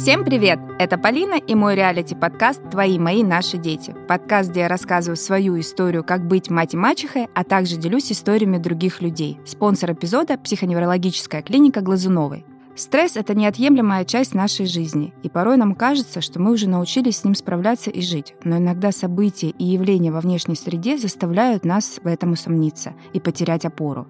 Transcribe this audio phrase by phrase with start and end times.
[0.00, 0.58] Всем привет!
[0.78, 3.94] Это Полина и мой реалити-подкаст «Твои, мои, наши дети».
[4.08, 8.56] Подкаст, где я рассказываю свою историю, как быть мать и мачехой, а также делюсь историями
[8.56, 9.38] других людей.
[9.44, 12.46] Спонсор эпизода– психоневрологическая клиника Глазуновой.
[12.74, 17.24] Стресс– это неотъемлемая часть нашей жизни, и порой нам кажется, что мы уже научились с
[17.24, 22.06] ним справляться и жить, но иногда события и явления во внешней среде заставляют нас в
[22.06, 24.06] этом усомниться и потерять опору.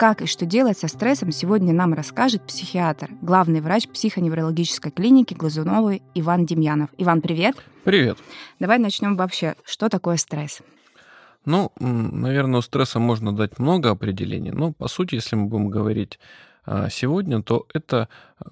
[0.00, 6.00] Как и что делать со стрессом, сегодня нам расскажет психиатр, главный врач психоневрологической клиники Глазуновой
[6.14, 6.88] Иван Демьянов.
[6.96, 7.56] Иван, привет.
[7.84, 8.16] Привет.
[8.58, 9.56] Давай начнем вообще.
[9.62, 10.62] Что такое стресс?
[11.44, 16.18] Ну, наверное, у стресса можно дать много определений, но по сути, если мы будем говорить
[16.64, 18.08] а, сегодня, то это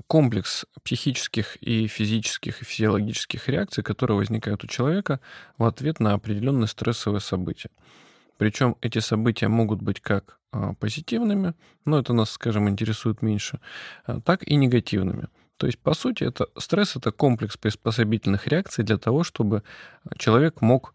[0.06, 5.18] комплекс психических и физических и физиологических реакций, которые возникают у человека
[5.56, 7.70] в ответ на определенные стрессовые события.
[8.38, 13.60] Причем эти события могут быть как а, позитивными, но это нас, скажем, интересует меньше,
[14.06, 15.28] а, так и негативными.
[15.58, 19.62] То есть, по сути, это стресс это комплекс приспособительных реакций для того, чтобы
[20.16, 20.94] человек мог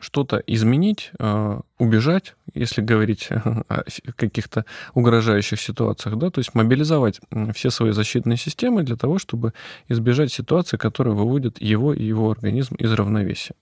[0.00, 3.28] что-то изменить, а, убежать, если говорить
[3.68, 3.84] о
[4.16, 7.20] каких-то угрожающих ситуациях, да, то есть мобилизовать
[7.54, 9.52] все свои защитные системы для того, чтобы
[9.88, 13.54] избежать ситуации, которые выводят его и его организм из равновесия.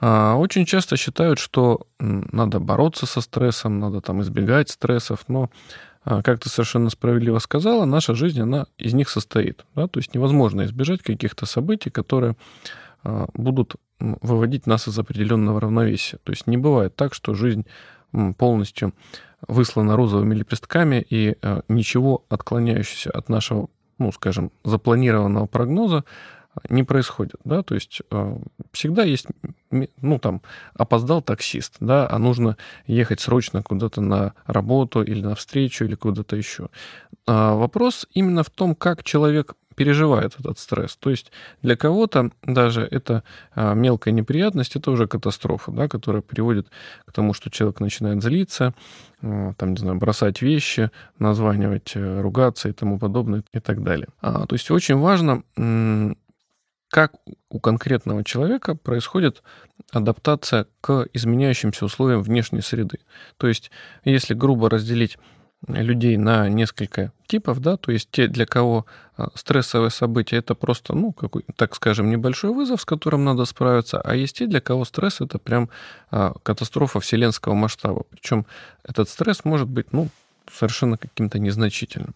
[0.00, 5.50] А, очень часто считают, что надо бороться со стрессом, надо там избегать стрессов, но,
[6.04, 9.66] а, как ты совершенно справедливо сказала, наша жизнь, она из них состоит.
[9.74, 9.88] Да?
[9.88, 12.36] То есть невозможно избежать каких-то событий, которые
[13.02, 16.18] а, будут выводить нас из определенного равновесия.
[16.24, 17.66] То есть не бывает так, что жизнь
[18.38, 18.94] полностью
[19.46, 21.36] выслана розовыми лепестками, и
[21.68, 26.04] ничего отклоняющегося от нашего, ну, скажем, запланированного прогноза
[26.68, 28.36] не происходит, да, то есть э,
[28.72, 29.26] всегда есть,
[29.70, 30.42] ну, там,
[30.74, 32.56] опоздал таксист, да, а нужно
[32.86, 36.68] ехать срочно куда-то на работу или на встречу или куда-то еще.
[37.26, 40.96] А вопрос именно в том, как человек переживает этот стресс.
[40.96, 43.22] То есть для кого-то даже это
[43.54, 46.68] а, мелкая неприятность, это уже катастрофа, да, которая приводит
[47.06, 48.74] к тому, что человек начинает злиться,
[49.22, 54.08] а, там, не знаю, бросать вещи, названивать, э, ругаться и тому подобное и так далее.
[54.20, 55.44] А, то есть очень важно
[56.90, 57.14] как
[57.48, 59.42] у конкретного человека происходит
[59.92, 62.98] адаптация к изменяющимся условиям внешней среды.
[63.36, 63.70] То есть,
[64.04, 65.16] если грубо разделить
[65.68, 68.86] людей на несколько типов, да, то есть те, для кого
[69.16, 74.00] а, стрессовые события это просто, ну, какой, так скажем, небольшой вызов, с которым надо справиться,
[74.00, 75.68] а есть те, для кого стресс это прям
[76.10, 78.04] а, катастрофа вселенского масштаба.
[78.10, 78.46] Причем
[78.84, 80.08] этот стресс может быть, ну,
[80.50, 82.14] совершенно каким-то незначительным.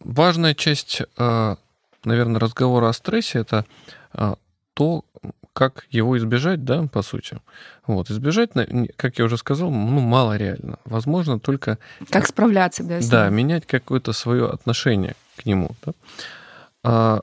[0.00, 1.56] Важная часть а,
[2.04, 3.64] наверное, разговор о стрессе это
[4.12, 4.36] а,
[4.74, 5.04] то,
[5.52, 7.38] как его избежать, да, по сути.
[7.86, 8.50] Вот, избежать,
[8.96, 10.78] как я уже сказал, ну, мало реально.
[10.84, 11.78] Возможно, только...
[12.08, 13.00] Как справляться, да?
[13.10, 15.72] Да, менять какое-то свое отношение к нему.
[15.84, 15.92] Да?
[16.82, 17.20] А,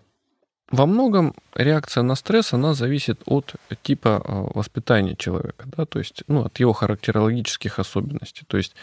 [0.69, 6.23] во многом реакция на стресс, она зависит от типа а, воспитания человека, да, то есть,
[6.27, 8.45] ну, от его характерологических особенностей.
[8.47, 8.75] То есть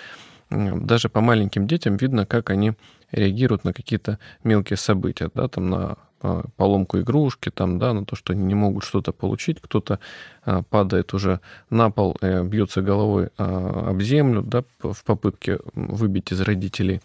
[0.54, 2.72] даже по маленьким детям видно, как они
[3.12, 8.16] реагируют на какие-то мелкие события, да, там на а, поломку игрушки, там, да, на то,
[8.16, 9.98] что они не могут что-то получить, кто-то
[10.44, 16.41] а, падает уже на пол, бьется головой а, об землю, да, в попытке выбить из
[16.41, 17.00] родителей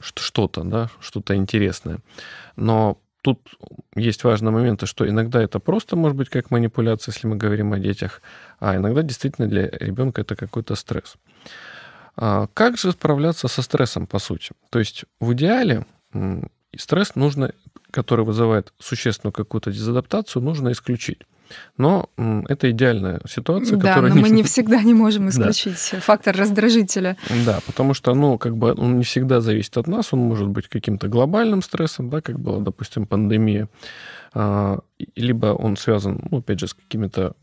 [0.00, 1.98] что-то, да, что-то интересное.
[2.54, 3.40] Но тут
[3.96, 7.78] есть важные моменты, что иногда это просто может быть как манипуляция, если мы говорим о
[7.78, 8.22] детях,
[8.60, 11.16] а иногда действительно для ребенка это какой-то стресс.
[12.16, 14.52] А как же справляться со стрессом, по сути?
[14.70, 15.84] То есть в идеале
[16.76, 17.52] стресс нужно,
[17.90, 21.20] который вызывает существенную какую-то дезадаптацию, нужно исключить.
[21.76, 22.08] Но
[22.48, 24.14] это идеальная ситуация, да, которая...
[24.14, 26.00] но мы не всегда не можем исключить да.
[26.00, 27.16] фактор раздражителя.
[27.44, 30.68] Да, потому что, ну, как бы он не всегда зависит от нас, он может быть
[30.68, 33.68] каким-то глобальным стрессом, да, как была, допустим, пандемия,
[34.32, 34.78] а,
[35.16, 37.34] либо он связан, ну, опять же, с какими-то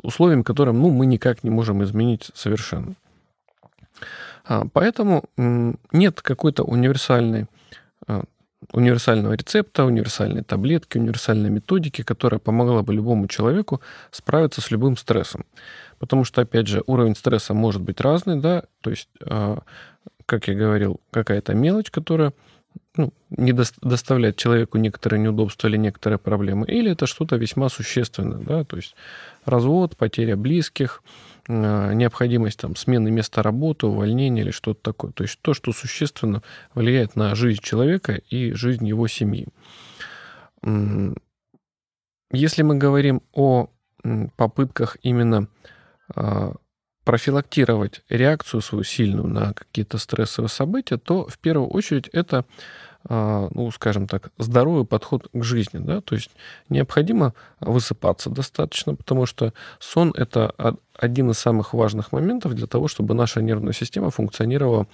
[0.00, 2.94] условиями, которые, ну, мы никак не можем изменить совершенно.
[4.44, 7.46] А, поэтому нет какой-то универсальной
[8.06, 8.24] а,
[8.72, 13.80] универсального рецепта, универсальной таблетки, универсальной методики, которая помогла бы любому человеку
[14.10, 15.44] справиться с любым стрессом.
[15.98, 19.60] Потому что, опять же, уровень стресса может быть разный, да, то есть, а,
[20.26, 22.32] как я говорил, какая-то мелочь, которая
[22.96, 28.64] ну, не доставляет человеку некоторые неудобства или некоторые проблемы, или это что-то весьма существенное, да,
[28.64, 28.94] то есть
[29.44, 31.02] развод, потеря близких,
[31.48, 35.12] необходимость там, смены места работы, увольнения или что-то такое.
[35.12, 36.42] То есть то, что существенно
[36.74, 39.48] влияет на жизнь человека и жизнь его семьи.
[42.30, 43.70] Если мы говорим о
[44.36, 45.48] попытках именно
[46.14, 46.54] а,
[47.04, 52.44] профилактировать реакцию свою сильную на какие-то стрессовые события, то в первую очередь это
[53.08, 56.30] ну, скажем так, здоровый подход к жизни, да, то есть
[56.68, 60.52] необходимо высыпаться достаточно, потому что сон– это
[60.94, 64.86] один из самых важных моментов для того, чтобы наша нервная система функционировала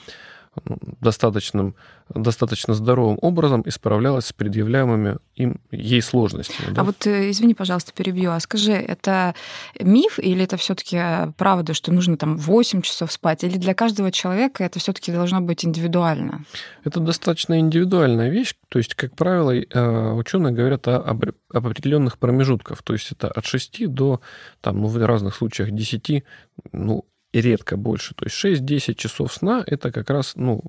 [1.01, 1.75] достаточным,
[2.09, 6.73] достаточно здоровым образом и справлялась с предъявляемыми им, ей сложностями.
[6.73, 6.83] Да?
[6.83, 9.35] А вот, э, извини, пожалуйста, перебью, а скажи, это
[9.81, 11.01] миф или это все таки
[11.37, 15.41] правда, что нужно там 8 часов спать, или для каждого человека это все таки должно
[15.41, 16.45] быть индивидуально?
[16.85, 22.83] Это достаточно индивидуальная вещь, то есть, как правило, э, ученые говорят о, об определенных промежутках,
[22.83, 24.21] то есть это от 6 до,
[24.61, 26.25] там, ну, в разных случаях 10,
[26.73, 27.05] ну,
[27.41, 28.15] редко больше.
[28.15, 30.63] То есть 6-10 часов сна– это как раз, ну,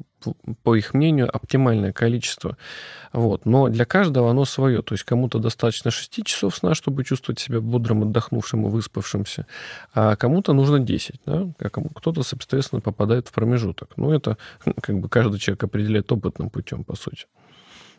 [0.63, 2.57] по их мнению, оптимальное количество.
[3.13, 3.45] Вот.
[3.45, 4.81] Но для каждого оно свое.
[4.81, 9.45] То есть кому-то достаточно 6 часов сна, чтобы чувствовать себя бодрым, отдохнувшим и выспавшимся,
[9.93, 11.21] а кому-то нужно 10.
[11.25, 11.47] Да?
[11.59, 13.91] А кто-то, соответственно, попадает в промежуток.
[13.97, 14.37] Ну, это
[14.81, 17.25] как бы каждый человек определяет опытным путем, по сути.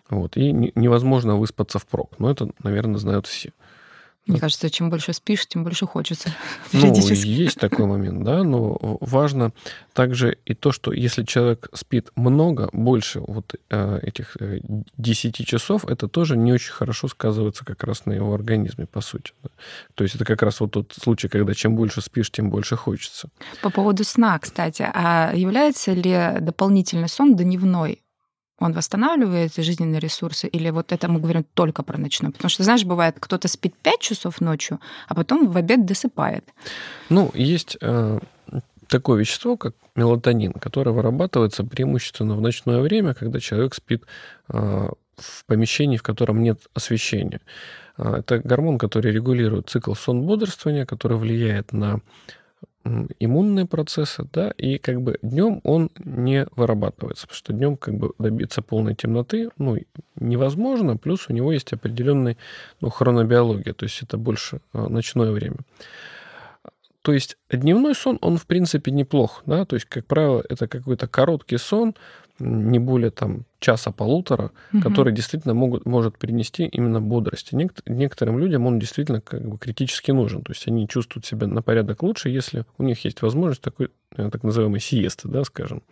[0.08, 0.36] Вот.
[0.36, 2.18] И невозможно выспаться впрок.
[2.18, 3.52] Но это, наверное, знают все.
[4.26, 6.30] Мне кажется, чем больше спишь, тем больше хочется.
[6.72, 9.52] Ну, есть такой момент, да, но важно
[9.92, 14.36] также и то, что если человек спит много, больше вот э, этих
[14.96, 19.00] 10 э, часов, это тоже не очень хорошо сказывается как раз на его организме, по
[19.00, 19.32] сути.
[19.42, 19.50] Да.
[19.94, 23.28] То есть это как раз вот тот случай, когда чем больше спишь, тем больше хочется.
[23.62, 28.02] По поводу сна, кстати, а является ли дополнительный сон дневной
[28.58, 32.32] он восстанавливает жизненные ресурсы, или вот это мы говорим только про ночной?
[32.32, 36.44] Потому что, знаешь, бывает, кто-то спит 5 часов ночью, а потом в обед досыпает.
[37.08, 38.18] Ну, есть э,
[38.88, 44.04] такое вещество, как мелатонин, которое вырабатывается преимущественно в ночное время, когда человек спит
[44.48, 47.40] э, в помещении, в котором нет освещения.
[47.98, 52.00] Э, это гормон, который регулирует цикл сон-бодрствования, который влияет на
[53.18, 58.12] иммунные процессы, да, и как бы днем он не вырабатывается, потому что днем как бы
[58.18, 59.78] добиться полной темноты, ну,
[60.16, 62.36] невозможно, плюс у него есть определенный,
[62.80, 65.58] ну, хронобиология, то есть это больше а, ночное время.
[67.02, 71.06] То есть дневной сон, он в принципе неплох, да, то есть, как правило, это какой-то
[71.06, 71.94] короткий сон,
[72.38, 74.82] не более там часа-полутора, угу.
[74.82, 77.52] который действительно могут, может принести именно бодрость.
[77.52, 80.42] Нек- некоторым людям он действительно как бы критически нужен.
[80.42, 84.30] То есть они чувствуют себя на порядок лучше, если у них есть возможность такой э,
[84.30, 85.82] так называемой сиесты, да, скажем.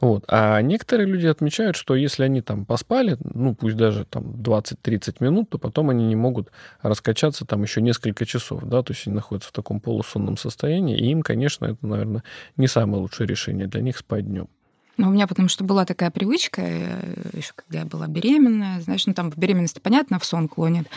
[0.00, 0.24] Вот.
[0.28, 5.50] А некоторые люди отмечают, что если они там поспали, ну пусть даже там 20-30 минут,
[5.50, 6.50] то потом они не могут
[6.82, 11.10] раскачаться там еще несколько часов, да, то есть они находятся в таком полусонном состоянии, и
[11.10, 12.22] им, конечно, это, наверное,
[12.56, 14.48] не самое лучшее решение для них спать днем.
[14.98, 19.06] Ну, у меня потому что была такая привычка, э, еще когда я была беременная, знаешь,
[19.06, 20.88] ну там в беременности, понятно, в сон клонит.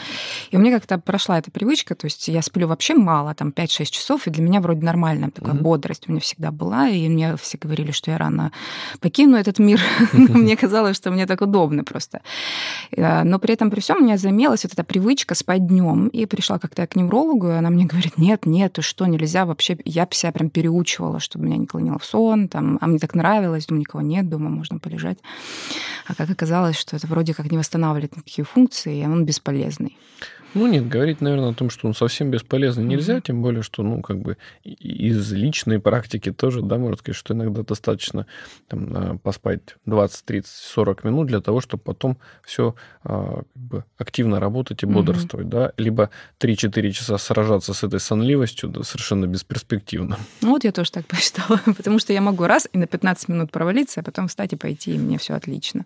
[0.49, 3.85] И у меня как-то прошла эта привычка, то есть я сплю вообще мало, там 5-6
[3.85, 5.61] часов, и для меня вроде нормальная такая mm-hmm.
[5.61, 8.51] бодрость у меня всегда была, и мне все говорили, что я рано
[9.01, 9.79] покину этот мир.
[10.13, 12.21] Мне казалось, что мне так удобно просто.
[12.91, 16.07] Э, но при этом, при всем, у меня замелась вот эта привычка спать днем.
[16.07, 19.77] И пришла как-то к неврологу, и она мне говорит, нет, нет, ты что, нельзя вообще.
[19.85, 23.67] Я себя прям переучивала, чтобы меня не клонило в сон, там, а мне так нравилось,
[23.67, 25.17] думаю, никого нет, дома можно полежать.
[26.07, 29.97] А как оказалось, что это вроде как не восстанавливает никакие функции, и он бесполезный.
[30.53, 33.21] Ну нет, говорить, наверное, о том, что он совсем бесполезный нельзя, mm-hmm.
[33.21, 37.63] тем более, что, ну, как бы из личной практики тоже, да, можно сказать, что иногда
[37.63, 38.25] достаточно
[38.67, 44.39] там, поспать 20, 30, 40 минут для того, чтобы потом все а, как бы, активно
[44.39, 45.49] работать и бодрствовать, mm-hmm.
[45.49, 50.17] да, либо 3-4 часа сражаться с этой сонливостью, да, совершенно бесперспективно.
[50.41, 53.51] Ну вот я тоже так посчитала, потому что я могу раз и на 15 минут
[53.51, 55.85] провалиться, а потом встать и пойти, и мне все отлично.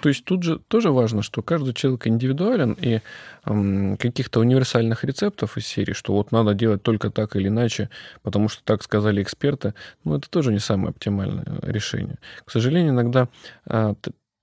[0.00, 3.00] То есть тут же тоже важно, что каждый человек индивидуален, и
[3.44, 7.90] эм, каких-то универсальных рецептов из серии, что вот надо делать только так или иначе,
[8.22, 12.18] потому что так сказали эксперты, ну, это тоже не самое оптимальное решение.
[12.44, 13.28] К сожалению, иногда
[13.66, 13.94] э,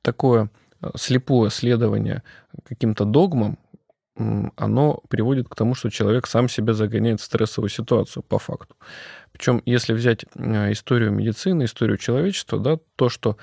[0.01, 0.49] такое
[0.81, 2.23] а, слепое следование
[2.63, 3.57] каким-то догмам,
[4.55, 8.75] оно приводит к тому, что человек сам себя загоняет в стрессовую ситуацию по факту.
[9.31, 13.37] Причем, если взять историю медицины, историю человечества, да, то, что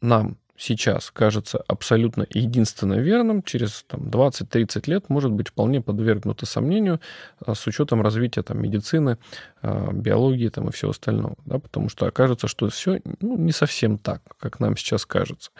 [0.00, 7.00] нам сейчас кажется абсолютно единственно верным, через там, 20-30 лет может быть вполне подвергнуто сомнению
[7.44, 9.18] а, с учетом развития там, медицины,
[9.60, 11.36] а, биологии там, и всего остального.
[11.46, 15.50] Да, потому что окажется, что все ну, не совсем так, как нам сейчас кажется.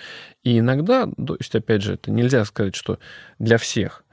[0.45, 2.99] И иногда, то есть, опять же, это нельзя сказать, что
[3.39, 4.05] для всех.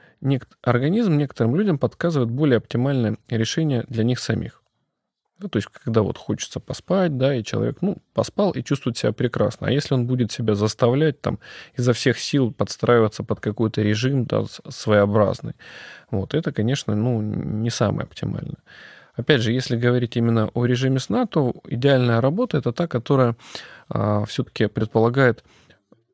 [0.63, 4.58] Организм некоторым людям подсказывает более оптимальное решение для них самих.
[5.41, 9.13] Ну, то есть, когда вот хочется поспать, да, и человек, ну, поспал и чувствует себя
[9.13, 9.67] прекрасно.
[9.67, 11.39] А если он будет себя заставлять там
[11.77, 15.53] изо всех сил подстраиваться под какой-то режим, да, своеобразный,
[16.11, 18.57] вот, это, конечно, ну, не самое оптимальное.
[19.15, 23.35] Опять же, если говорить именно о режиме сна, то идеальная работа это та, которая
[23.89, 25.43] а, все-таки предполагает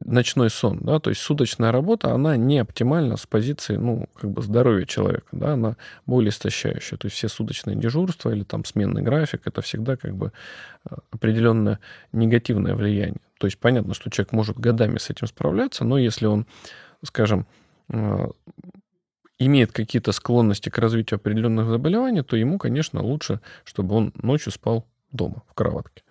[0.03, 4.41] ночной сон, да, то есть суточная работа, она не оптимальна с позиции, ну, как бы
[4.41, 9.41] здоровья человека, да, она более истощающая, то есть все суточные дежурства или там сменный график,
[9.45, 10.31] это всегда как бы
[10.89, 11.79] э, определенное
[12.11, 13.21] негативное влияние.
[13.39, 16.45] То есть понятно, что человек может годами с этим справляться, но если он,
[17.03, 17.47] скажем,
[17.89, 18.27] э,
[19.39, 24.85] имеет какие-то склонности к развитию определенных заболеваний, то ему, конечно, лучше, чтобы он ночью спал
[25.11, 26.03] дома, в кроватке.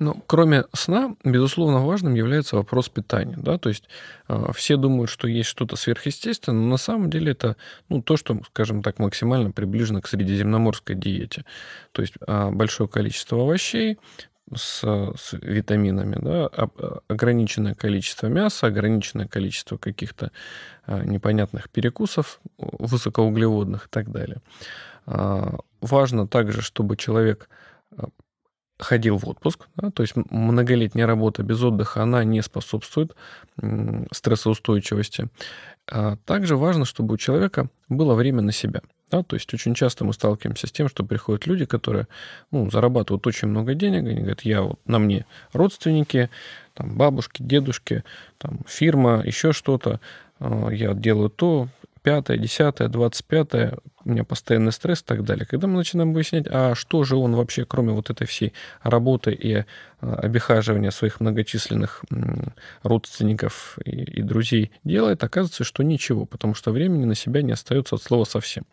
[0.00, 3.36] Ну, кроме сна, безусловно, важным является вопрос питания.
[3.36, 3.58] Да?
[3.58, 3.84] То есть
[4.28, 7.56] э, все думают, что есть что-то сверхъестественное, но на самом деле это
[7.90, 11.44] ну, то, что, скажем так, максимально приближено к средиземноморской диете.
[11.92, 13.98] То есть э, большое количество овощей,
[14.56, 16.48] с, с витаминами, да,
[17.06, 20.32] ограниченное количество мяса, ограниченное количество каких-то
[20.86, 24.38] а, непонятных перекусов высокоуглеводных и так далее.
[25.06, 27.48] Важно также, чтобы человек
[28.80, 33.14] ходил в отпуск, да, то есть многолетняя работа без отдыха, она не способствует
[34.12, 35.28] стрессоустойчивости.
[35.86, 38.80] А также важно, чтобы у человека было время на себя.
[39.10, 42.06] Да, то есть очень часто мы сталкиваемся с тем, что приходят люди, которые
[42.52, 46.30] ну, зарабатывают очень много денег, они говорят, я вот на мне родственники,
[46.74, 48.04] там, бабушки, дедушки,
[48.38, 49.98] там, фирма, еще что-то,
[50.38, 51.68] я делаю то,
[52.02, 55.46] пятое, десятое, двадцать пятое, у меня постоянный стресс и так далее.
[55.46, 58.52] Когда мы начинаем выяснять, а что же он вообще, кроме вот этой всей
[58.82, 59.64] работы и
[60.00, 62.02] обихаживания своих многочисленных
[62.82, 67.96] родственников и, и друзей делает, оказывается, что ничего, потому что времени на себя не остается
[67.96, 68.64] от слова совсем.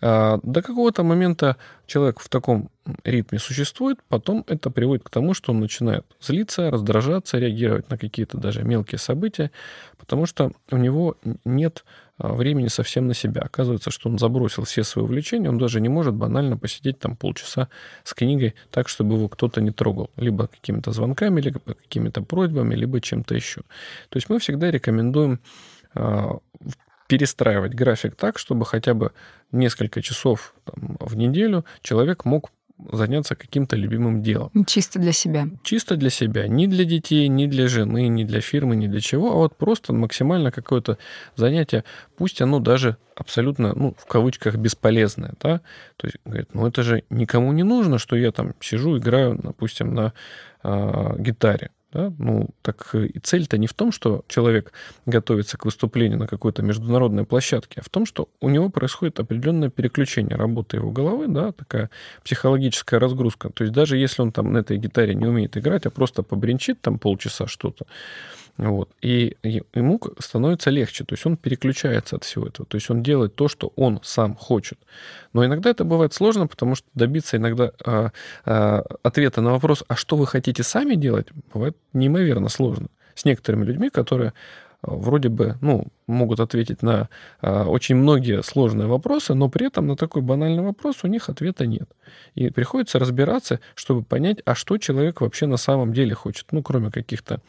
[0.00, 1.56] А, до какого-то момента
[1.86, 2.70] человек в таком
[3.04, 8.38] ритме существует, потом это приводит к тому, что он начинает злиться, раздражаться, реагировать на какие-то
[8.38, 9.50] даже мелкие события,
[9.96, 11.84] потому что у него нет
[12.18, 13.42] а, времени совсем на себя.
[13.42, 17.68] Оказывается, что он забросил все свои увлечения, он даже не может банально посидеть там полчаса
[18.04, 20.10] с книгой так, чтобы его кто-то не трогал.
[20.16, 23.62] Либо какими-то звонками, либо какими-то просьбами, либо чем-то еще.
[24.08, 25.40] То есть мы всегда рекомендуем
[25.94, 26.38] а,
[27.08, 29.12] перестраивать график так, чтобы хотя бы
[29.52, 32.50] несколько часов там, в неделю человек мог
[32.92, 34.50] заняться каким-то любимым делом.
[34.66, 35.48] Чисто для себя.
[35.62, 36.46] Чисто для себя.
[36.46, 39.92] Ни для детей, ни для жены, ни для фирмы, ни для чего, а вот просто
[39.92, 40.98] максимально какое-то
[41.36, 41.84] занятие,
[42.16, 45.60] пусть оно даже абсолютно, ну, в кавычках, бесполезное, да,
[45.96, 49.92] то есть, говорит, ну, это же никому не нужно, что я там сижу, играю, допустим,
[49.92, 50.12] на
[50.62, 51.70] э, гитаре.
[51.92, 52.12] Да?
[52.18, 54.72] Ну, так и цель-то не в том, что человек
[55.06, 59.70] готовится к выступлению на какой-то международной площадке, а в том, что у него происходит определенное
[59.70, 61.88] переключение работы его головы, да, такая
[62.24, 63.48] психологическая разгрузка.
[63.50, 66.80] То есть даже если он там на этой гитаре не умеет играть, а просто побренчит
[66.82, 67.86] там полчаса что-то,
[68.58, 68.90] вот.
[69.00, 73.36] И ему становится легче, то есть он переключается от всего этого, то есть он делает
[73.36, 74.78] то, что он сам хочет.
[75.32, 78.10] Но иногда это бывает сложно, потому что добиться иногда а,
[78.44, 82.88] а, ответа на вопрос, а что вы хотите сами делать, бывает неимоверно сложно.
[83.14, 84.32] С некоторыми людьми, которые
[84.82, 87.08] а, вроде бы ну, могут ответить на
[87.40, 91.64] а, очень многие сложные вопросы, но при этом на такой банальный вопрос у них ответа
[91.64, 91.88] нет.
[92.34, 96.90] И приходится разбираться, чтобы понять, а что человек вообще на самом деле хочет, ну, кроме
[96.90, 97.40] каких-то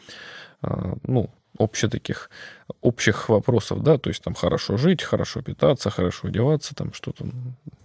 [0.62, 2.30] ну, общих таких
[2.82, 7.26] общих вопросов, да, то есть там хорошо жить, хорошо питаться, хорошо одеваться, там что-то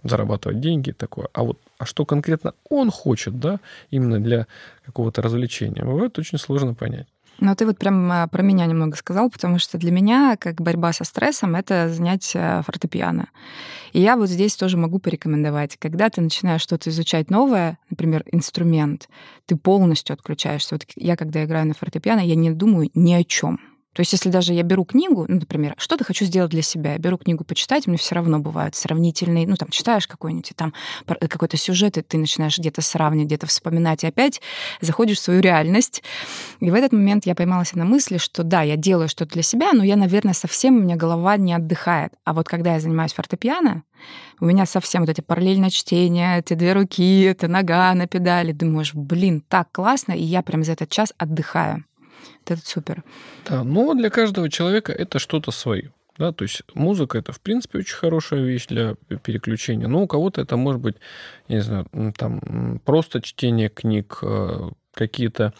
[0.03, 1.27] зарабатывать деньги такое.
[1.33, 3.59] А вот а что конкретно он хочет, да,
[3.91, 4.47] именно для
[4.85, 7.07] какого-то развлечения, бывает очень сложно понять.
[7.39, 10.93] Но ты вот прям а, про меня немного сказал, потому что для меня, как борьба
[10.93, 13.27] со стрессом, это занять фортепиано.
[13.95, 15.77] И я вот здесь тоже могу порекомендовать.
[15.77, 19.07] Когда ты начинаешь что-то изучать новое, например, инструмент,
[19.45, 20.75] ты полностью отключаешься.
[20.75, 23.57] Вот я, когда играю на фортепиано, я не думаю ни о чем.
[23.95, 26.97] То есть, если даже я беру книгу, ну, например, что-то хочу сделать для себя, я
[26.97, 30.73] беру книгу почитать, мне все равно бывают сравнительные, ну, там, читаешь какой-нибудь, там
[31.05, 34.41] какой-то сюжет, и ты начинаешь где-то сравнивать, где-то вспоминать, и опять
[34.81, 36.03] заходишь в свою реальность.
[36.59, 39.71] И в этот момент я поймалась на мысли, что да, я делаю что-то для себя,
[39.71, 42.11] но я, наверное, совсем, у меня голова не отдыхает.
[42.25, 43.83] А вот когда я занимаюсь фортепиано,
[44.41, 48.51] у меня совсем вот эти параллельное чтение, эти две руки, это нога на педали.
[48.51, 51.85] Думаешь, блин, так классно, и я прям за этот час отдыхаю.
[52.45, 53.03] Это супер.
[53.49, 55.91] Да, но для каждого человека это что-то свое.
[56.17, 59.87] Да, то есть музыка это, в принципе, очень хорошая вещь для переключения.
[59.87, 60.95] Но у кого-то это может быть,
[61.49, 65.53] не знаю, там просто чтение книг, э, какие-то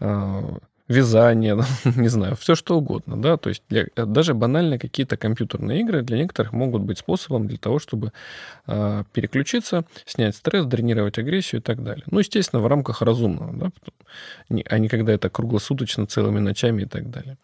[0.00, 0.58] э,
[0.90, 1.56] вязание,
[1.96, 6.18] не знаю, все что угодно, да, то есть для, даже банальные какие-то компьютерные игры для
[6.18, 8.12] некоторых могут быть способом для того, чтобы
[8.66, 12.04] э, переключиться, снять стресс, дренировать агрессию и так далее.
[12.10, 13.70] Ну, естественно, в рамках разумного, да,
[14.68, 17.38] а не когда это круглосуточно, целыми ночами и так далее.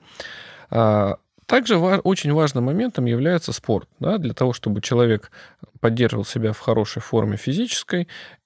[0.70, 3.88] А, также очень важным моментом является спорт.
[4.00, 5.30] Да, для того, чтобы человек
[5.78, 8.08] поддерживал себя в хорошей форме физической,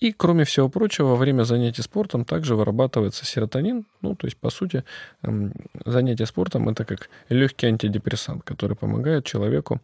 [0.00, 3.84] и, кроме всего прочего, во время занятий спортом также вырабатывается серотонин.
[4.00, 4.82] Ну, то есть, по сути,
[5.22, 5.52] эм,
[5.84, 9.80] занятие спортом– это как легкий антидепрессант, который помогает человеку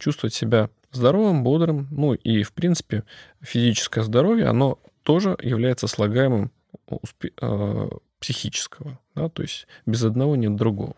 [0.00, 1.86] чувствовать себя здоровым, бодрым.
[1.92, 3.04] Ну, и, в принципе,
[3.40, 6.50] физическое здоровье, оно тоже является слагаемым
[6.90, 8.98] э, психического.
[9.14, 9.28] Да?
[9.28, 10.94] То есть, без одного нет другого.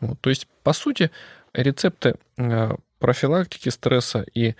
[0.00, 0.18] Вот.
[0.22, 1.10] То есть, по сути,
[1.52, 4.54] рецепты э, профилактики стресса и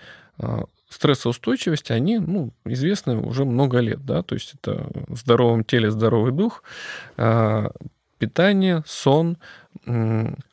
[0.91, 4.05] стрессоустойчивости, они ну, известны уже много лет.
[4.05, 4.21] Да?
[4.23, 6.63] То есть это в здоровом теле здоровый дух,
[7.17, 7.71] а,
[8.17, 9.37] питание, сон,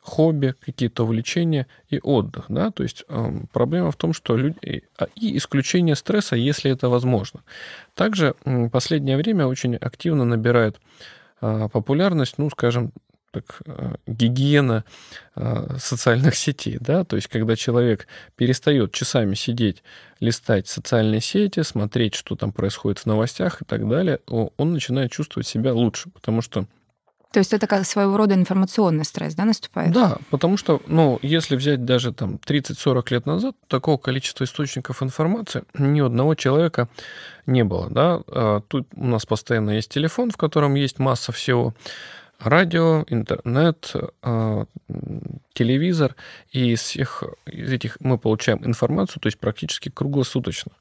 [0.01, 2.45] хобби, какие-то увлечения и отдых.
[2.49, 2.71] Да?
[2.71, 3.05] То есть
[3.51, 4.83] проблема в том, что люди...
[4.97, 7.41] А, и исключение стресса, если это возможно.
[7.93, 10.79] Также в последнее время очень активно набирает
[11.41, 12.91] а, популярность, ну, скажем,
[13.31, 14.83] так, э, гигиена
[15.35, 19.83] э, социальных сетей, да, то есть когда человек перестает часами сидеть,
[20.19, 25.47] листать социальные сети, смотреть, что там происходит в новостях и так далее, он начинает чувствовать
[25.47, 26.65] себя лучше, потому что
[27.31, 29.93] то есть это как своего рода информационный стресс, да, наступает?
[29.93, 35.63] Да, потому что, ну, если взять даже там 30-40 лет назад, такого количества источников информации
[35.75, 36.89] ни одного человека
[37.45, 38.21] не было, да.
[38.27, 41.75] А тут у нас постоянно есть телефон, в котором есть масса всего
[42.39, 44.65] радио, интернет, а,
[45.53, 46.15] телевизор,
[46.51, 50.71] и из всех из этих мы получаем информацию, то есть практически круглосуточно.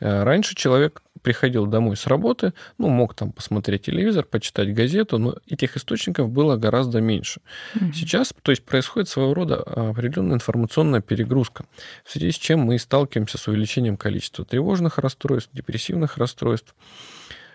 [0.00, 5.36] Э, раньше человек приходил домой с работы, ну, мог там посмотреть телевизор, почитать газету, но
[5.48, 7.40] этих источников было гораздо меньше.
[7.76, 7.92] Mm-hmm.
[7.94, 11.64] Сейчас, то есть происходит своего рода определенная информационная перегрузка,
[12.04, 16.74] в связи с чем мы сталкиваемся с увеличением количества тревожных расстройств, депрессивных расстройств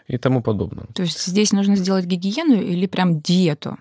[0.10, 0.86] и тому подобное.
[0.94, 3.78] То есть здесь нужно сделать гигиену или прям диету?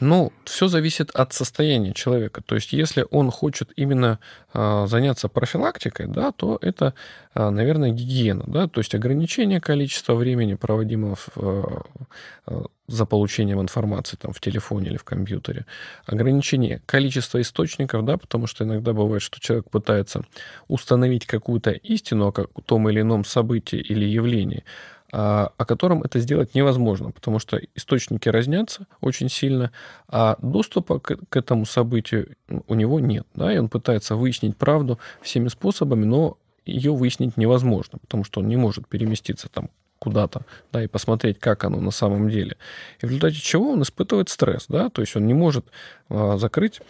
[0.00, 2.42] Ну, все зависит от состояния человека.
[2.42, 4.18] То есть, если он хочет именно
[4.52, 6.94] э, заняться профилактикой, да, то это,
[7.36, 11.28] э, наверное, гигиена, да, то есть ограничение количества времени, проводимого в,
[12.48, 15.66] э, за получением информации там, в телефоне или в компьютере,
[16.04, 20.24] ограничение количества источников, да, потому что иногда бывает, что человек пытается
[20.66, 26.54] установить какую-то истину о том или ином событии или явлении, а, о котором это сделать
[26.54, 29.70] невозможно, потому что источники разнятся очень сильно,
[30.08, 32.34] а доступа к, к этому событию
[32.66, 33.26] у него нет.
[33.34, 38.48] Да, и он пытается выяснить правду всеми способами, но ее выяснить невозможно, потому что он
[38.48, 39.68] не может переместиться там
[40.02, 42.56] куда-то, да, и посмотреть, как оно на самом деле.
[43.00, 45.64] И в результате чего он испытывает стресс, да, то есть он не может
[46.08, 46.80] а, закрыть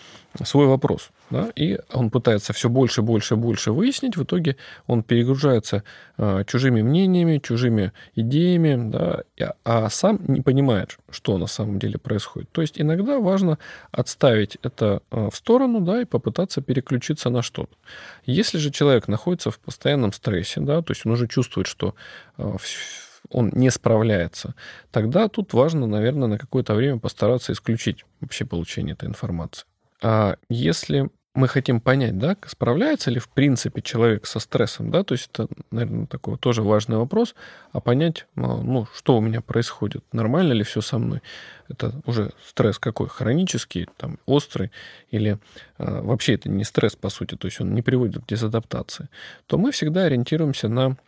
[0.44, 5.84] свой вопрос, да, и он пытается все больше, больше, больше выяснить, в итоге он перегружается
[6.16, 9.24] а, чужими мнениями, чужими идеями, да,
[9.62, 12.50] а сам не понимает, что на самом деле происходит.
[12.50, 13.58] То есть иногда важно
[13.90, 17.76] отставить это а, в сторону, да, и попытаться переключиться на что-то.
[18.24, 21.94] Если же человек находится в постоянном стрессе, да, то есть он уже чувствует, что
[22.38, 24.54] он не справляется,
[24.90, 29.64] тогда тут важно, наверное, на какое-то время постараться исключить вообще получение этой информации.
[30.02, 35.14] А если мы хотим понять, да, справляется ли в принципе человек со стрессом, да, то
[35.14, 37.34] есть это, наверное, такой тоже важный вопрос,
[37.72, 41.22] а понять, а, ну, что у меня происходит, нормально ли все со мной,
[41.70, 44.72] это уже стресс какой, хронический, там, острый,
[45.10, 45.38] или
[45.78, 49.08] а, вообще это не стресс, по сути, то есть он не приводит к дезадаптации,
[49.46, 50.98] то мы всегда ориентируемся на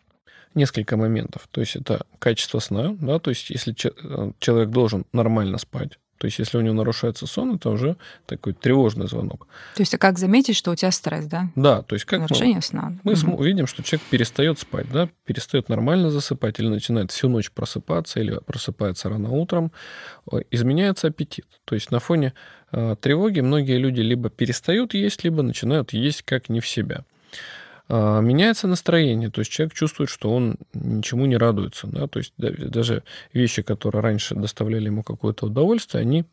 [0.55, 1.49] несколько моментов.
[1.51, 6.27] То есть это качество сна, да, то есть если э, человек должен нормально спать, то
[6.27, 9.47] есть, если у него нарушается сон, это уже такой тревожный звонок.
[9.75, 11.51] То есть, а как заметить, что у тебя стресс, да?
[11.55, 12.99] Да, то есть как нарушение мы, сна.
[13.03, 13.43] Мы угу.
[13.43, 18.41] видим, что человек перестает спать, да, перестает нормально засыпать или начинает всю ночь просыпаться или
[18.47, 19.73] просыпается рано утром,
[20.51, 21.47] изменяется аппетит.
[21.67, 22.33] То есть на фоне
[22.73, 27.05] э, тревоги многие люди либо перестают есть, либо начинают есть как не в себя.
[27.89, 32.33] А, меняется настроение, то есть человек чувствует, что он ничему не радуется, да, то есть
[32.37, 36.25] даже вещи, которые раньше доставляли ему какое-то удовольствие, они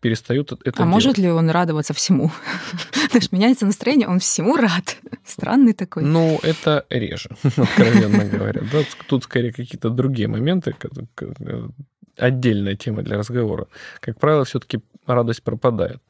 [0.00, 0.80] перестают это а делать.
[0.80, 2.30] А может ли он радоваться всему?
[3.06, 4.96] Потому что меняется настроение, он всему рад.
[5.24, 6.04] Странный такой.
[6.04, 8.62] Ну, это реже, откровенно говоря.
[8.72, 10.76] Да, тут скорее какие-то другие моменты,
[12.16, 13.66] отдельная тема для разговора.
[13.98, 16.00] Как правило, все-таки радость пропадает.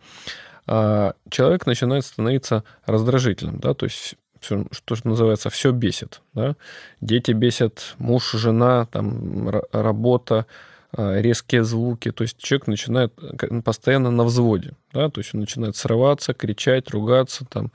[0.66, 6.22] А человек начинает становиться раздражительным, да, то есть все, что называется, все бесит.
[6.34, 6.56] Да?
[7.00, 10.46] Дети бесят, муж, жена, там, работа,
[10.90, 12.10] а, резкие звуки.
[12.10, 14.72] То есть человек начинает э, постоянно на взводе.
[14.94, 15.10] Да?
[15.10, 17.72] То есть он начинает срываться, кричать, ругаться, там,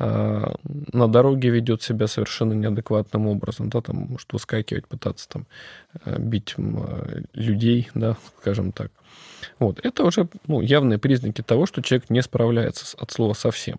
[0.00, 0.54] э,
[0.92, 3.70] на дороге ведет себя совершенно неадекватным образом.
[3.70, 3.82] Да?
[3.82, 5.46] Там, может выскакивать, пытаться там,
[6.04, 8.90] э, бить э, людей, да, скажем так.
[9.60, 9.78] Вот.
[9.84, 13.78] Это уже ну, явные признаки того, что человек не справляется от слова совсем.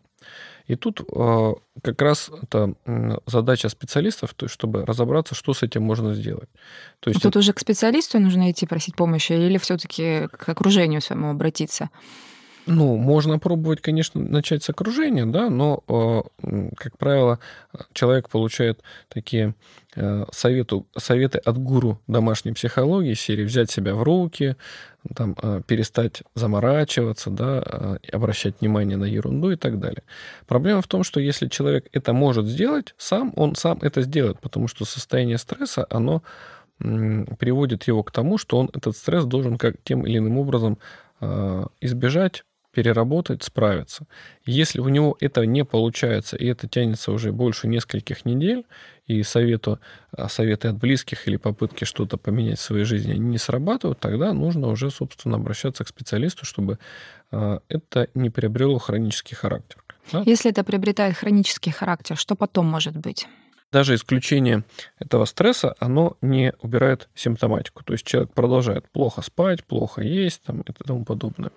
[0.67, 2.73] И тут э, как раз это
[3.25, 6.49] задача специалистов, то есть, чтобы разобраться, что с этим можно сделать.
[6.99, 11.30] То есть, тут уже к специалисту нужно идти просить помощи или все-таки к окружению своему
[11.30, 11.89] обратиться?
[12.69, 17.39] Ну, можно пробовать, конечно, начать с окружения, да, но, э, как правило,
[17.93, 19.56] человек получает такие
[19.95, 24.58] э, совету, советы от гуру домашней психологии, серии взять себя в руки,
[25.15, 30.03] там, э, перестать заморачиваться, да, обращать внимание на ерунду и так далее.
[30.45, 34.67] Проблема в том, что если человек это может сделать сам, он сам это сделает, потому
[34.67, 36.21] что состояние стресса, оно
[36.80, 40.77] приводит его к тому, что он этот стресс должен как тем или иным образом
[41.82, 42.43] избежать,
[42.78, 44.06] переработать, справиться.
[44.46, 48.66] Если у него это не получается, и это тянется уже больше нескольких недель,
[49.08, 49.80] и совету,
[50.12, 54.68] а, советы от близких или попытки что-то поменять в своей жизни не срабатывают, тогда нужно
[54.68, 56.78] уже, собственно, обращаться к специалисту, чтобы
[57.32, 59.84] а, это не приобрело хронический характер.
[60.12, 60.22] Да?
[60.24, 63.28] Если это приобретает хронический характер, что потом может быть?
[63.72, 64.66] Даже исключение
[65.00, 67.84] этого стресса, оно не убирает симптоматику.
[67.84, 71.50] То есть человек продолжает плохо спать, плохо есть там, и тому подобное.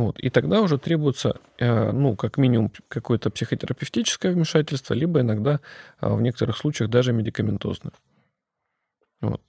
[0.00, 0.18] Вот.
[0.18, 5.60] И тогда уже требуется, э, ну, как минимум, какое-то психотерапевтическое вмешательство, либо иногда
[5.98, 7.92] а, в некоторых случаях даже медикаментозное.
[9.20, 9.42] Вот.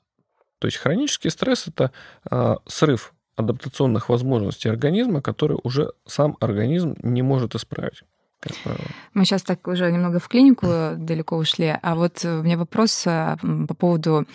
[0.60, 1.92] То есть хронический стресс– это
[2.30, 8.04] а, срыв адаптационных возможностей организма, который уже сам организм не может исправить
[8.42, 8.86] как правило.
[9.14, 13.38] Мы сейчас так уже немного в клинику далеко ушли, а вот у меня вопрос э,
[13.68, 14.26] по поводу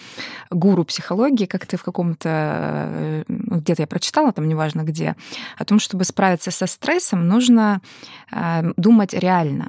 [0.50, 5.16] гуру психологии, как ты в каком-то, э, ну, где-то я прочитала, там неважно где,
[5.58, 7.82] о том, чтобы справиться со стрессом, нужно
[8.30, 9.68] э, думать реально.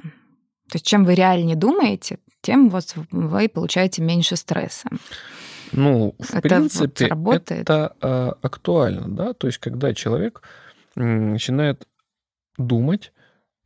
[0.70, 4.88] То есть чем вы реальнее думаете, тем вот вы получаете меньше стресса.
[5.72, 10.42] Ну, в это принципе, вот это э, актуально, да, то есть когда человек
[10.94, 11.86] начинает
[12.56, 13.12] думать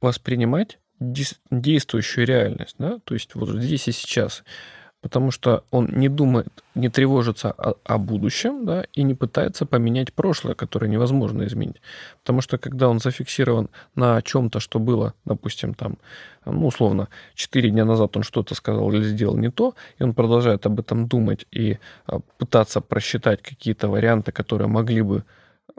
[0.03, 4.45] воспринимать действующую реальность, да, то есть вот здесь и сейчас,
[5.01, 10.13] потому что он не думает, не тревожится о, о будущем, да, и не пытается поменять
[10.13, 11.83] прошлое, которое невозможно изменить,
[12.21, 15.99] потому что когда он зафиксирован на чем-то, что было, допустим, там,
[16.45, 20.67] ну, условно, 4 дня назад он что-то сказал или сделал не то, и он продолжает
[20.67, 25.25] об этом думать и а, пытаться просчитать какие-то варианты, которые могли бы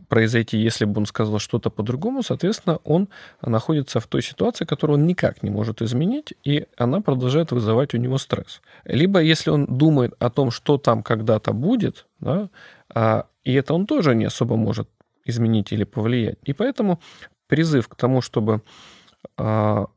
[0.07, 3.09] произойти, если бы он сказал что-то по-другому, соответственно, он
[3.41, 7.97] находится в той ситуации, которую он никак не может изменить, и она продолжает вызывать у
[7.97, 8.61] него стресс.
[8.85, 12.49] Либо если он думает о том, что там когда-то будет, да,
[12.93, 14.89] а, и это он тоже не особо может
[15.25, 16.37] изменить или повлиять.
[16.43, 16.99] И поэтому
[17.47, 18.61] призыв к тому, чтобы
[19.37, 19.87] а,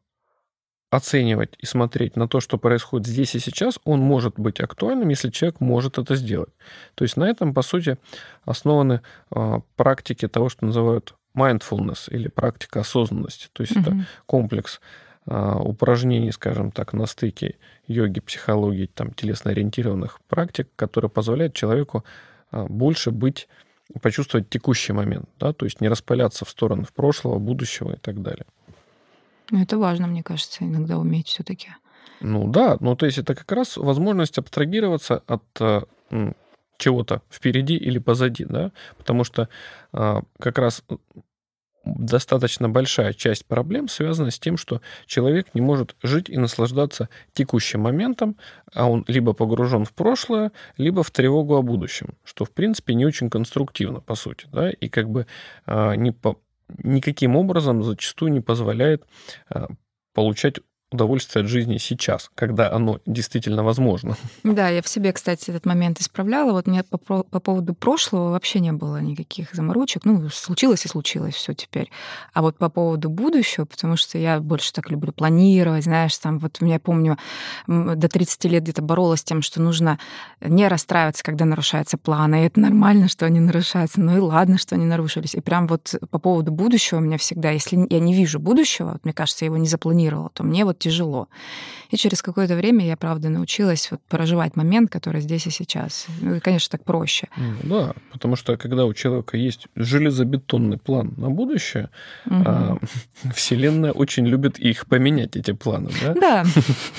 [0.91, 5.31] оценивать и смотреть на то, что происходит здесь и сейчас, он может быть актуальным, если
[5.31, 6.53] человек может это сделать.
[6.95, 7.99] То есть на этом, по сути,
[8.45, 13.49] основаны э, практики того, что называют mindfulness или практика осознанности.
[13.53, 13.81] То есть mm-hmm.
[13.81, 14.81] это комплекс
[15.27, 17.57] э, упражнений, скажем так, на стыке
[17.89, 22.05] йоги, психологии, там, телесно-ориентированных практик, которые позволяют человеку
[22.53, 23.49] э, больше быть
[24.03, 28.21] почувствовать текущий момент, да, то есть не распыляться в сторону в прошлого, будущего и так
[28.21, 28.45] далее.
[29.51, 31.69] Ну, это важно, мне кажется, иногда уметь все-таки.
[32.21, 35.83] Ну да, ну то есть это как раз возможность абстрагироваться от э,
[36.79, 39.49] чего-то впереди или позади, да, потому что
[39.93, 40.83] а, как раз
[41.85, 47.81] достаточно большая часть проблем связана с тем, что человек не может жить и наслаждаться текущим
[47.81, 48.37] моментом,
[48.75, 53.07] а он либо погружен в прошлое, либо в тревогу о будущем, что в принципе не
[53.07, 55.27] очень конструктивно по сути, да, и как бы
[55.65, 56.39] а, не по
[56.83, 59.07] никаким образом зачастую не позволяет
[59.49, 59.69] а,
[60.15, 60.61] получать
[60.93, 64.17] удовольствие от жизни сейчас, когда оно действительно возможно.
[64.45, 66.53] Да, я в себе, кстати, этот момент исправляла.
[66.53, 70.05] Вот мне по, по поводу прошлого вообще не было никаких заморочек.
[70.05, 71.91] Ну, случилось и случилось все теперь.
[72.33, 76.61] А вот по поводу будущего, потому что я больше так люблю планировать, знаешь, там вот
[76.61, 77.19] меня, помню,
[77.67, 79.99] до 30 лет где-то боролась с тем, что нужно
[80.41, 82.43] не расстраиваться, когда нарушаются планы.
[82.43, 84.01] И это нормально, что они нарушаются.
[84.01, 85.35] Ну и ладно, что они нарушились.
[85.35, 89.05] И прям вот по поводу будущего у меня всегда, если я не вижу будущего, вот,
[89.05, 91.29] мне кажется, я его не запланировала, то мне вот вот тяжело.
[91.91, 96.07] И через какое-то время я, правда, научилась вот проживать момент, который здесь и сейчас.
[96.21, 97.29] Ну, и, конечно, так проще.
[97.63, 101.91] Да, потому что когда у человека есть железобетонный план на будущее,
[102.27, 102.43] угу.
[102.45, 102.79] а,
[103.35, 105.91] Вселенная очень любит их поменять, эти планы.
[106.03, 106.15] Да.
[106.15, 106.45] да.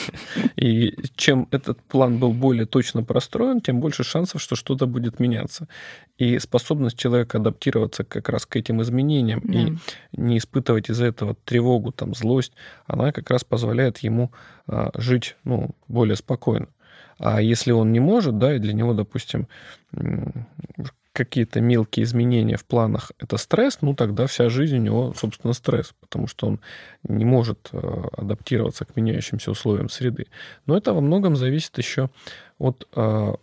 [0.55, 5.67] И чем этот план был более точно простроен, тем больше шансов, что что-то будет меняться.
[6.17, 9.59] И способность человека адаптироваться как раз к этим изменениям да.
[9.59, 9.73] и
[10.13, 12.53] не испытывать из-за этого тревогу, там, злость,
[12.85, 14.31] она как раз позволяет ему
[14.67, 16.67] а, жить ну, более спокойно.
[17.19, 19.47] А если он не может, да, и для него, допустим,
[21.17, 25.95] какие-то мелкие изменения в планах— это стресс, ну тогда вся жизнь у него, собственно, стресс,
[25.99, 26.59] потому что он
[27.07, 30.27] не может э, адаптироваться к меняющимся условиям среды.
[30.67, 32.11] Но это во многом зависит еще
[32.59, 33.33] от, э,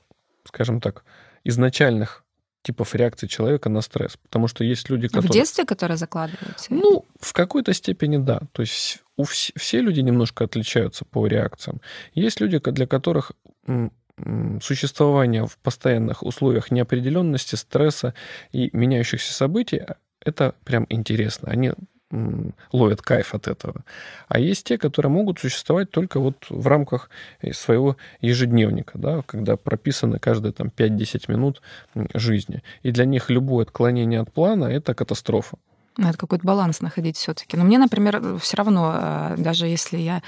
[0.45, 1.05] скажем так,
[1.43, 2.25] изначальных
[2.63, 4.17] типов реакции человека на стресс.
[4.17, 5.29] Потому что есть люди, которые...
[5.29, 6.73] В детстве, которые закладываются?
[6.73, 8.43] Ну, в какой-то степени да.
[8.53, 9.53] То есть у вс...
[9.57, 11.81] все люди немножко отличаются по реакциям.
[12.15, 13.33] Есть люди, для которых
[14.63, 18.15] существование в постоянных условиях неопределенности, стресса
[18.53, 19.83] и меняющихся событий,
[20.21, 21.51] это прям интересно.
[21.51, 21.73] Они
[22.73, 23.85] ловят кайф от этого.
[24.29, 27.11] А есть те, которые могут существовать только вот в рамках
[27.41, 31.63] э, своего ежедневника, да, когда прописаны каждые там 5-10 минут
[32.15, 32.63] жизни.
[32.83, 35.57] И для них любое отклонение от плана— это катастрофа.
[35.97, 37.57] Надо какой-то баланс находить все-таки.
[37.57, 40.23] Но мне, например, все равно, э, даже если я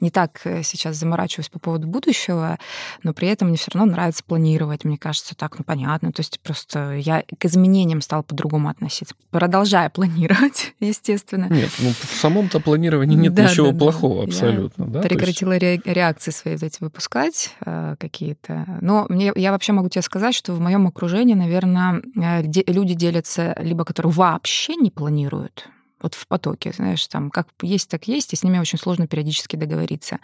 [0.00, 2.58] не так э, сейчас заморачиваюсь по поводу будущего,
[3.02, 4.84] но при этом мне все равно нравится планировать.
[4.84, 6.10] Мне кажется, так, ну понятно.
[6.12, 9.14] То есть просто я к изменениям стала по-другому относиться.
[9.30, 11.48] Продолжая планировать, естественно.
[11.50, 14.28] Нет, ну в самом-то планировании нет да, ничего да, плохого да.
[14.28, 14.84] абсолютно.
[14.84, 15.00] Я да?
[15.02, 15.86] прекратила есть...
[15.86, 18.78] реакции свои вот эти выпускать э, какие-то.
[18.80, 23.84] Но мне, я вообще могу тебе сказать, что в моем окружении, наверное, люди делятся либо
[23.84, 25.66] которые вообще не планируют, планируют.
[26.00, 29.56] Вот в потоке, знаешь, там как есть, так есть, и с ними очень сложно периодически
[29.56, 30.18] договориться.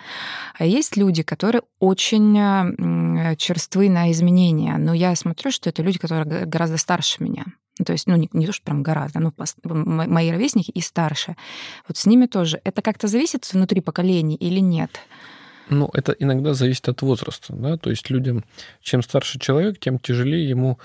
[0.59, 6.47] А есть люди, которые очень черствы на изменения, но я смотрю, что это люди, которые
[6.47, 7.45] гораздо старше меня.
[7.79, 9.33] Ну, то есть, ну, не, не то, что прям гораздо, ну,
[9.65, 11.37] мои ровесники и старше.
[11.89, 12.61] Вот с ними тоже.
[12.65, 14.91] Это как-то зависит внутри поколений или нет?
[15.69, 18.45] Ну, это иногда зависит от возраста, да, то есть людям,
[18.81, 20.79] чем старше человек, тем тяжелее ему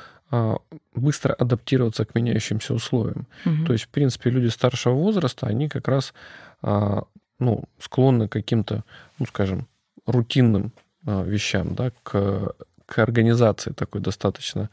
[0.95, 3.27] быстро адаптироваться к меняющимся условиям.
[3.45, 3.65] Угу.
[3.65, 6.13] То есть, в принципе, люди старшего возраста, они как раз
[6.61, 7.03] а,
[7.39, 8.83] ну, склонны к каким-то,
[9.19, 9.67] ну, скажем,
[10.05, 10.71] рутинным
[11.05, 14.69] а, вещам, да, к, к организации такой достаточно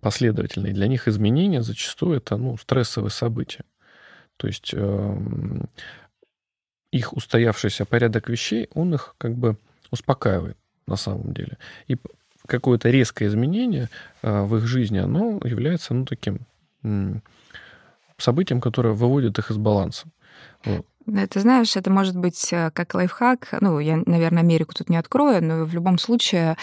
[0.00, 0.72] последовательной.
[0.72, 3.64] Для них изменения зачастую это ну, стрессовые события.
[4.36, 5.68] То есть эм,
[6.90, 9.56] их устоявшийся порядок вещей, он их как бы
[9.92, 11.56] успокаивает на самом деле.
[11.86, 11.96] И
[12.46, 13.88] какое-то резкое изменение
[14.22, 16.40] а, в их жизни, оно является, ну, таким
[18.18, 20.06] событием, которое выводит их из баланса.
[21.06, 23.58] Это, знаешь, это может быть э, как лайфхак.
[23.60, 26.56] Ну, я, наверное, Америку тут не открою, но в любом случае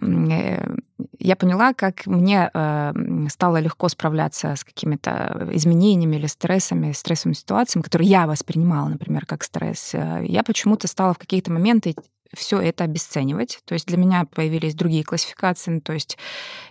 [0.00, 0.76] э,
[1.18, 2.92] я поняла, как мне э,
[3.30, 9.42] стало легко справляться с какими-то изменениями или стрессами, стрессовыми ситуациями, которые я воспринимала, например, как
[9.42, 9.94] стресс.
[9.94, 11.94] Я почему-то стала в какие-то моменты
[12.34, 13.60] все это обесценивать.
[13.64, 15.80] То есть для меня появились другие классификации.
[15.80, 16.18] То есть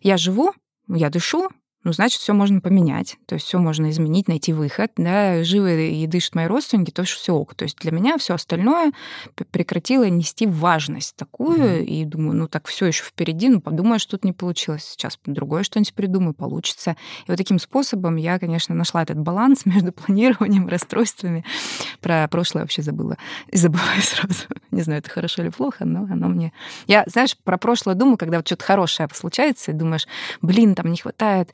[0.01, 0.53] я живу,
[0.87, 1.49] я дышу,
[1.83, 6.05] ну, значит, все можно поменять, то есть все можно изменить, найти выход, да, живы и
[6.07, 7.55] дышат мои родственники, то есть все ок.
[7.55, 8.91] То есть для меня все остальное
[9.51, 11.85] прекратило нести важность такую, mm-hmm.
[11.85, 15.63] и думаю, ну, так все еще впереди, ну, подумаю, что тут не получилось, сейчас другое
[15.63, 16.97] что-нибудь придумаю, получится.
[17.25, 21.45] И вот таким способом я, конечно, нашла этот баланс между планированием, расстройствами.
[22.01, 23.17] Про прошлое вообще забыла.
[23.49, 24.45] И забываю сразу.
[24.71, 26.51] Не знаю, это хорошо или плохо, но оно мне...
[26.87, 30.07] Я, знаешь, про прошлое думаю, когда вот что-то хорошее случается, и думаешь,
[30.41, 31.53] блин, там не хватает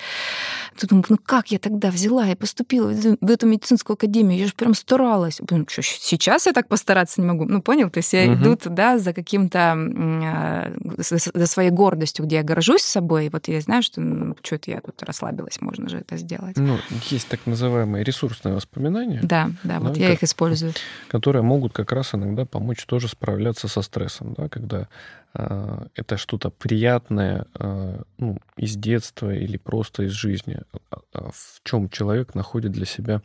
[0.78, 4.40] ты думаешь, ну как я тогда взяла и поступила в эту медицинскую академию?
[4.40, 5.40] Я же прям старалась.
[5.50, 7.46] Ну, что, сейчас я так постараться не могу.
[7.46, 7.90] Ну, понял?
[7.90, 8.34] То есть я угу.
[8.34, 13.28] иду туда за каким-то, а, за своей гордостью, где я горжусь собой.
[13.28, 16.58] И вот я знаю, что ну, что это я тут расслабилась, можно же это сделать.
[16.58, 16.78] Ну,
[17.10, 19.22] есть так называемые ресурсные воспоминания.
[19.24, 20.74] Да, да, вот я как, их использую.
[21.08, 24.88] Которые могут как раз иногда помочь тоже справляться со стрессом, да, когда
[25.34, 30.60] это что-то приятное а, ну, из детства или просто из жизни,
[30.92, 33.22] а, в чем человек находит для себя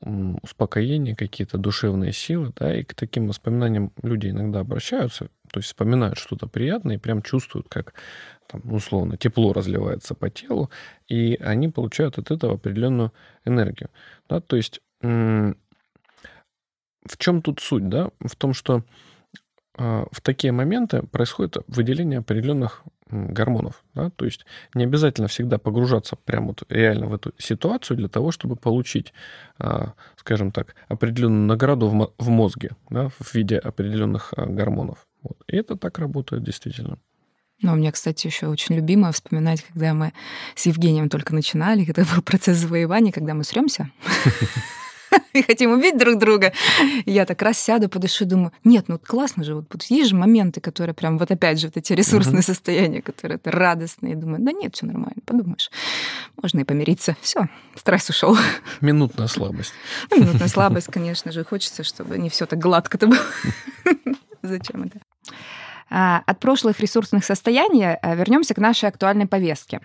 [0.00, 6.18] успокоение, какие-то душевные силы, да, и к таким воспоминаниям люди иногда обращаются, то есть вспоминают
[6.18, 7.94] что-то приятное и прям чувствуют, как
[8.48, 10.70] там, условно тепло разливается по телу,
[11.06, 13.12] и они получают от этого определенную
[13.44, 13.90] энергию.
[14.28, 15.54] Да, то есть в
[17.16, 18.10] чем тут суть, да?
[18.20, 18.82] В том, что а,
[19.76, 23.84] в такие моменты происходит выделение определенных гормонов.
[23.94, 24.10] Да?
[24.10, 28.56] То есть не обязательно всегда погружаться прямо вот реально в эту ситуацию для того, чтобы
[28.56, 29.12] получить,
[29.58, 35.06] а, скажем так, определенную награду в мозге да, в виде определенных а, гормонов.
[35.22, 35.36] Вот.
[35.46, 36.98] И это так работает действительно.
[37.60, 40.12] Ну, у меня, кстати, еще очень любимо вспоминать, когда мы
[40.56, 43.90] с Евгением только начинали, когда был процесс завоевания, когда мы сремся.
[45.32, 46.52] и хотим убить друг друга.
[47.06, 50.94] Я так раз сяду, подышу, думаю, нет, ну классно же, вот есть же моменты, которые
[50.94, 52.42] прям, вот опять же, вот эти ресурсные uh-huh.
[52.46, 54.16] состояния, которые это радостные.
[54.16, 55.70] Думаю, да нет, все нормально, подумаешь.
[56.40, 57.16] Можно и помириться.
[57.20, 58.36] Все, стресс ушел.
[58.80, 59.72] Минутная слабость.
[60.10, 61.44] Ну, минутная слабость, конечно же.
[61.44, 63.20] Хочется, чтобы не все так гладко-то было.
[64.42, 65.00] Зачем это?
[65.90, 69.80] А, от прошлых ресурсных состояний а, вернемся к нашей актуальной повестке.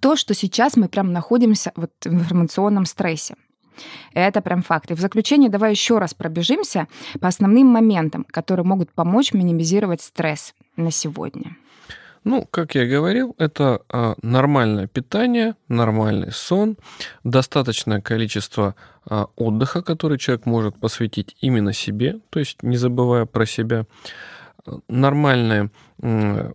[0.00, 3.36] то, что сейчас мы прям находимся вот в информационном стрессе.
[4.12, 4.90] Это прям факт.
[4.90, 6.88] И в заключение давай еще раз пробежимся
[7.20, 11.56] по основным моментам, которые могут помочь минимизировать стресс на сегодня.
[12.24, 16.76] Ну, как я говорил, это а, нормальное питание, нормальный сон,
[17.24, 23.44] достаточное количество а, отдыха, который человек может посвятить именно себе, то есть не забывая про
[23.44, 23.86] себя,
[24.88, 25.70] нормальный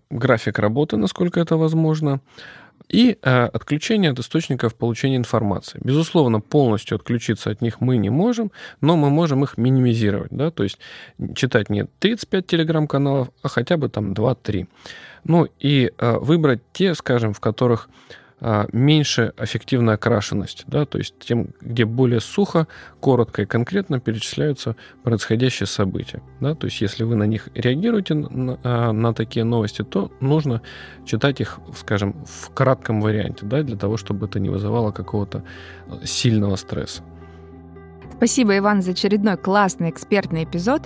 [0.10, 2.22] график работы, насколько это возможно,
[2.90, 5.80] и э, отключение от источников получения информации.
[5.84, 10.64] Безусловно, полностью отключиться от них мы не можем, но мы можем их минимизировать, да, то
[10.64, 10.80] есть
[11.36, 14.68] читать не 35 телеграм-каналов, а хотя бы там 2-3.
[15.24, 17.90] Ну и э, выбрать те, скажем, в которых
[18.72, 22.68] меньше эффективная окрашенность, да, то есть тем, где более сухо,
[23.00, 26.22] коротко и конкретно перечисляются происходящие события.
[26.40, 30.62] Да, то есть если вы на них реагируете на, а, на такие новости, то нужно
[31.04, 35.44] читать их, скажем, в кратком варианте, да, для того, чтобы это не вызывало какого-то
[35.88, 37.02] э, сильного стресса.
[38.18, 40.84] Спасибо, Иван, за очередной классный экспертный эпизод.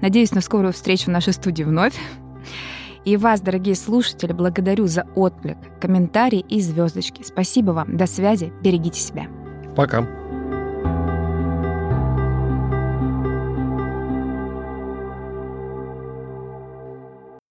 [0.00, 1.94] Надеюсь на скорую встречу в нашей студии вновь.
[3.08, 7.22] И вас, дорогие слушатели, благодарю за отклик, комментарии и звездочки.
[7.22, 7.96] Спасибо вам.
[7.96, 8.52] До связи.
[8.62, 9.28] Берегите себя.
[9.74, 10.06] Пока.